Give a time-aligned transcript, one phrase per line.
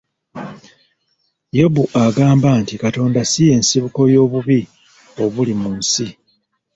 [1.59, 4.59] Yobu agamba nti Katonda si y'ensibuko y'obubi
[5.23, 6.07] obuli mu nsi.